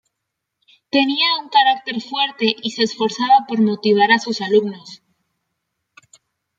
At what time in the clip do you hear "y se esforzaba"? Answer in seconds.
2.63-3.45